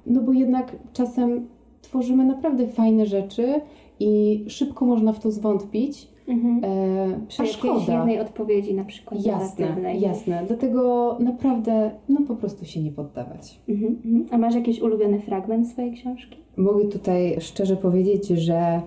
[0.06, 1.46] no bo jednak czasem
[1.82, 3.60] tworzymy naprawdę fajne rzeczy
[4.00, 6.08] i szybko można w to zwątpić.
[6.28, 6.64] Mhm.
[6.64, 7.98] E, a szkoda.
[7.98, 10.44] jednej odpowiedzi na przykład Jasne, jasne.
[10.46, 13.60] Dlatego naprawdę no po prostu się nie poddawać.
[13.68, 13.96] Mhm.
[14.04, 14.26] Mhm.
[14.30, 16.36] A masz jakiś ulubiony fragment swojej książki?
[16.56, 18.80] Mogę tutaj szczerze powiedzieć, że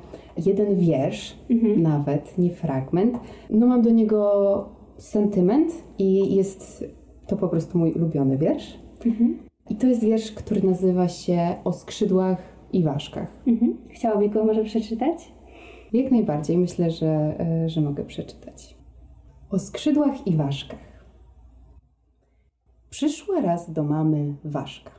[0.45, 1.81] jeden wiersz, mhm.
[1.81, 3.17] nawet nie fragment,
[3.49, 4.65] no mam do niego
[4.97, 6.85] sentyment i jest
[7.27, 8.79] to po prostu mój ulubiony wiersz.
[9.05, 9.37] Mhm.
[9.69, 12.37] I to jest wiersz, który nazywa się O skrzydłach
[12.73, 13.31] i ważkach.
[13.47, 13.77] Mhm.
[13.89, 15.31] Chciałaby go może przeczytać?
[15.93, 18.75] Jak najbardziej myślę, że, e, że mogę przeczytać.
[19.49, 21.05] O skrzydłach i ważkach.
[22.89, 24.91] Przyszła raz do mamy ważka.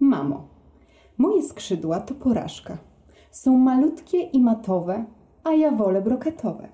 [0.00, 0.58] Mamo,
[1.18, 2.78] Moje skrzydła to porażka.
[3.30, 5.04] Są malutkie i matowe,
[5.44, 6.68] a ja wolę brokatowe.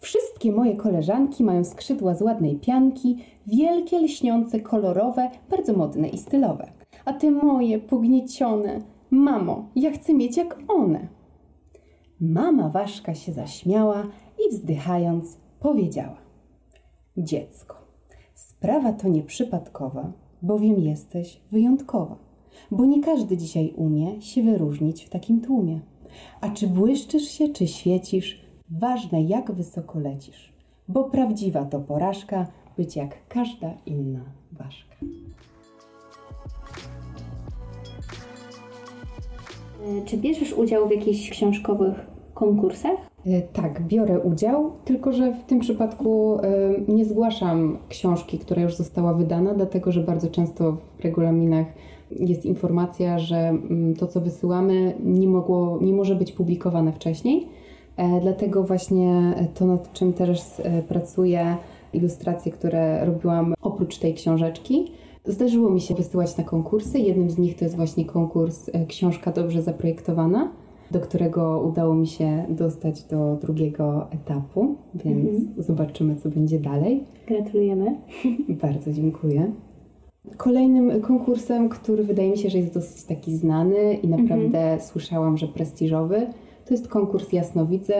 [0.00, 6.72] Wszystkie moje koleżanki mają skrzydła z ładnej pianki, wielkie, lśniące, kolorowe, bardzo modne i stylowe.
[7.04, 11.08] A te moje pogniecione, mamo, ja chcę mieć jak one.
[12.32, 14.06] Mama Waszka się zaśmiała
[14.46, 16.16] i wzdychając powiedziała:
[17.16, 17.76] Dziecko,
[18.34, 22.16] sprawa to nieprzypadkowa, bowiem jesteś wyjątkowa,
[22.70, 25.80] bo nie każdy dzisiaj umie się wyróżnić w takim tłumie.
[26.40, 30.52] A czy błyszczysz się, czy świecisz, ważne jak wysoko lecisz,
[30.88, 34.96] bo prawdziwa to porażka być jak każda inna ważka.
[39.84, 42.96] E, Czy bierzesz udział w jakichś książkowych konkursach?
[43.26, 46.48] E, Tak, biorę udział, tylko że w tym przypadku e,
[46.88, 51.66] nie zgłaszam książki, która już została wydana, dlatego że bardzo często w regulaminach
[52.10, 57.48] jest informacja, że mm, to, co wysyłamy, nie, mogło, nie może być publikowane wcześniej.
[57.96, 61.56] E, Dlatego właśnie to, nad czym teraz pracuję,
[61.92, 64.92] ilustracje, które robiłam oprócz tej książeczki,
[65.24, 66.98] zdarzyło mi się wysyłać na konkursy.
[66.98, 70.52] Jednym z nich to jest właśnie konkurs Książka dobrze zaprojektowana,
[70.94, 77.04] do którego udało mi się dostać do drugiego etapu, więc zobaczymy, co będzie dalej.
[77.26, 77.96] Gratulujemy.
[78.62, 79.52] Bardzo dziękuję.
[80.36, 85.48] Kolejnym konkursem, który wydaje mi się, że jest dosyć taki znany i naprawdę słyszałam, że
[85.48, 86.26] prestiżowy,
[86.66, 87.94] to jest konkurs Jasnowidze,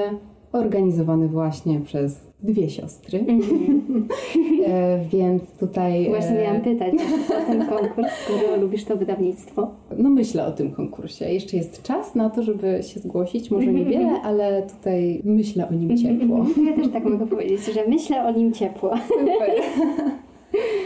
[0.54, 3.18] organizowany właśnie przez dwie siostry.
[4.66, 6.08] e, więc tutaj.
[6.08, 6.94] Właśnie miałam pytać
[7.28, 9.70] o ten konkurs, skoro lubisz to wydawnictwo.
[9.98, 11.32] No myślę o tym konkursie.
[11.32, 13.50] Jeszcze jest czas na to, żeby się zgłosić.
[13.50, 16.46] Może niewiele, ale tutaj myślę o nim ciepło.
[16.66, 18.94] Ja też tak mogę powiedzieć, że myślę o nim ciepło.
[19.08, 19.50] Super.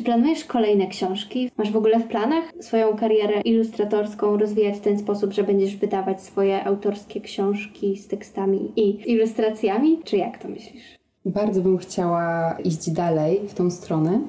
[0.00, 1.50] Czy planujesz kolejne książki?
[1.56, 6.22] Masz w ogóle w planach swoją karierę ilustratorską rozwijać w ten sposób, że będziesz wydawać
[6.22, 10.00] swoje autorskie książki z tekstami i ilustracjami?
[10.04, 10.84] Czy jak to myślisz?
[11.24, 14.20] Bardzo bym chciała iść dalej w tą stronę.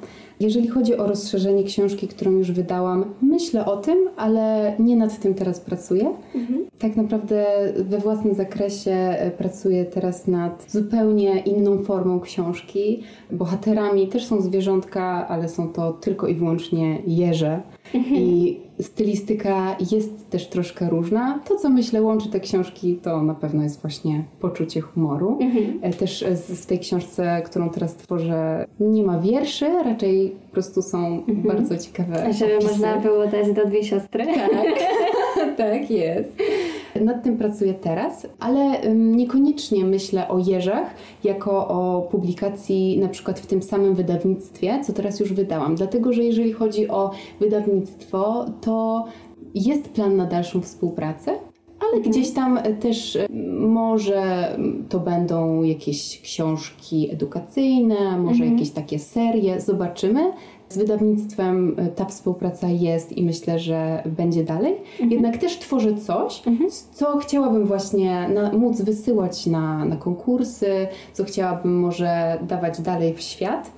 [0.42, 5.34] Jeżeli chodzi o rozszerzenie książki, którą już wydałam, myślę o tym, ale nie nad tym
[5.34, 6.14] teraz pracuję.
[6.80, 13.04] Tak naprawdę we własnym zakresie e, pracuję teraz nad zupełnie inną formą książki.
[13.32, 17.62] Bohaterami też są zwierzątka, ale są to tylko i wyłącznie jeże.
[18.12, 21.40] I stylistyka jest też troszkę różna.
[21.48, 25.40] To, co myślę łączy te książki, to na pewno jest właśnie poczucie humoru.
[26.00, 30.82] Też e, z- w tej książce, którą teraz tworzę, nie ma wierszy, raczej po prostu
[30.82, 32.72] są bardzo ciekawe Żeby opisy.
[32.72, 34.26] można było dać do dwie siostry?
[35.58, 36.30] tak jest.
[37.02, 43.46] Nad tym pracuję teraz, ale niekoniecznie myślę o jeżach jako o publikacji na przykład w
[43.46, 45.76] tym samym wydawnictwie, co teraz już wydałam.
[45.76, 49.06] Dlatego, że jeżeli chodzi o wydawnictwo, to
[49.56, 51.32] jest plan na dalszą współpracę,
[51.80, 53.28] ale gdzieś tam też y,
[53.60, 54.56] może
[54.90, 60.32] to będą jakieś książki edukacyjne, może jakieś takie serie, zobaczymy.
[60.72, 64.76] Z wydawnictwem y, ta współpraca jest i myślę, że będzie dalej.
[65.10, 66.44] Jednak też tworzę coś,
[66.92, 73.22] co chciałabym właśnie na, móc wysyłać na, na konkursy, co chciałabym może dawać dalej w
[73.22, 73.72] świat.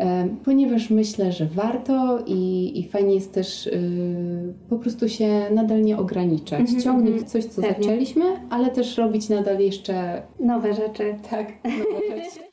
[0.00, 5.82] E, Ponieważ myślę, że warto i, i fajnie jest też y, po prostu się nadal
[5.82, 7.84] nie ograniczać, ciągnąć coś, co Pewnie.
[7.84, 11.14] zaczęliśmy, ale też robić nadal jeszcze Nowe rzeczy.
[11.30, 12.40] tak, nowe rzeczy.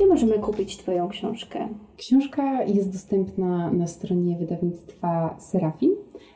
[0.00, 1.68] Gdzie możemy kupić Twoją książkę?
[1.96, 5.94] Książka jest dostępna na stronie wydawnictwa Serafin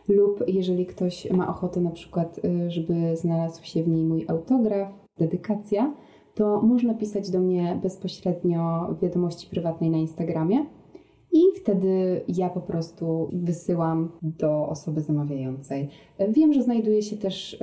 [0.08, 4.88] lub jeżeli ktoś ma ochotę na przykład, y, żeby znalazł się w niej mój autograf,
[5.18, 5.94] dedykacja,
[6.34, 10.66] to można pisać do mnie bezpośrednio w wiadomości prywatnej na Instagramie
[11.34, 15.88] i wtedy ja po prostu wysyłam do osoby zamawiającej.
[16.28, 17.58] Wiem, że znajduje się też y,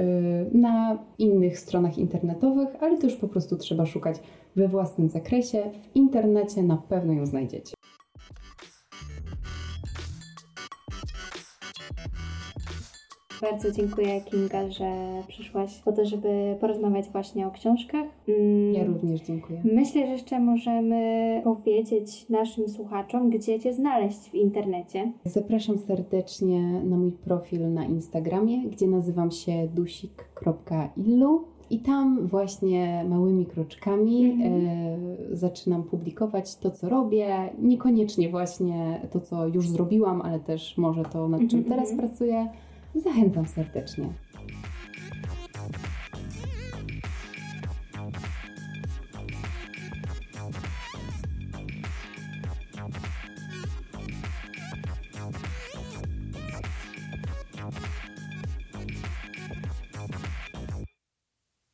[0.52, 4.18] na innych stronach internetowych, ale to już po prostu trzeba szukać
[4.56, 5.64] we własnym zakresie.
[5.72, 7.74] W internecie na pewno ją znajdziecie.
[13.42, 14.86] Bardzo dziękuję Kinga, że
[15.28, 18.06] przyszłaś po to, żeby porozmawiać właśnie o książkach.
[18.28, 19.62] Mm, Ja również dziękuję.
[19.74, 25.12] Myślę, że jeszcze możemy powiedzieć naszym słuchaczom, gdzie Cię znaleźć w internecie.
[25.26, 33.46] Zapraszam serdecznie na mój profil na Instagramie, gdzie nazywam się dusik.illu i tam właśnie małymi
[33.46, 37.36] kroczkami e, zaczynam publikować to, co robię.
[37.62, 42.48] Niekoniecznie właśnie to, co już zrobiłam, ale też może to, nad czym teraz pracuję.
[42.96, 44.14] Zachęcam serdecznie.